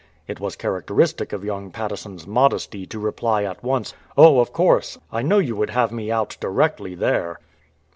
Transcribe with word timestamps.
""It 0.27 0.39
was 0.39 0.55
characteristic 0.55 1.31
of 1.31 1.43
young 1.43 1.69
Patteson's 1.69 2.25
modesty 2.25 2.87
to 2.87 2.97
reply 2.97 3.43
at 3.43 3.61
once, 3.63 3.93
"Oh, 4.17 4.39
of 4.39 4.51
course; 4.51 4.97
I 5.11 5.21
know 5.21 5.37
you 5.37 5.55
would 5.55 5.69
have 5.69 5.91
me 5.91 6.09
out 6.09 6.37
directly 6.39 6.95
there.' 6.95 7.39